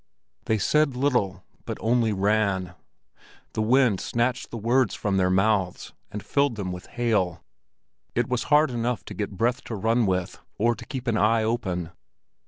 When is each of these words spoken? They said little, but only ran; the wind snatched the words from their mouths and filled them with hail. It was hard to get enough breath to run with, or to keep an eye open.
They 0.45 0.57
said 0.57 0.95
little, 0.95 1.43
but 1.63 1.77
only 1.79 2.11
ran; 2.11 2.73
the 3.53 3.61
wind 3.61 4.01
snatched 4.01 4.49
the 4.49 4.57
words 4.57 4.95
from 4.95 5.17
their 5.17 5.29
mouths 5.29 5.93
and 6.11 6.25
filled 6.25 6.55
them 6.55 6.71
with 6.71 6.87
hail. 6.87 7.43
It 8.15 8.27
was 8.27 8.45
hard 8.45 8.69
to 8.69 8.77
get 8.77 8.79
enough 9.29 9.37
breath 9.37 9.63
to 9.65 9.75
run 9.75 10.07
with, 10.07 10.39
or 10.57 10.73
to 10.73 10.85
keep 10.87 11.05
an 11.05 11.17
eye 11.17 11.43
open. 11.43 11.91